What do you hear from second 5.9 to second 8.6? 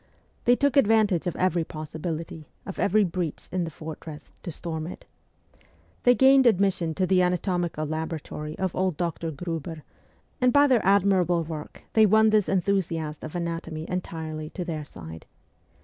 They gained admission to the anatomical laboratory